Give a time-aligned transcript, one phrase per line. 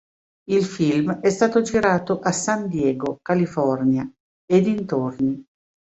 [0.49, 4.11] Il film è stato girato a San Diego, California
[4.47, 5.45] e dintorni.